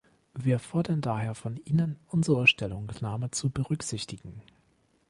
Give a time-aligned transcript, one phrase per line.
[0.33, 4.41] Wir fordern daher von Ihnen, unsere Stellungnahme zu berücksichtigen.